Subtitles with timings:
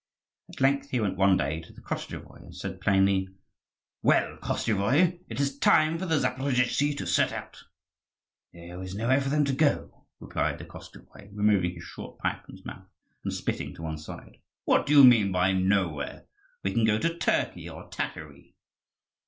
[0.49, 3.27] At length he went one day to the Koschevoi, and said plainly:
[4.01, 7.65] "Well, Koschevoi, it is time for the Zaporozhtzi to set out."
[8.51, 12.55] "There is nowhere for them to go," replied the Koschevoi, removing his short pipe from
[12.55, 12.87] his mouth
[13.23, 14.37] and spitting to one side.
[14.65, 16.25] "What do you mean by nowhere?
[16.63, 18.55] We can go to Turkey or Tatary."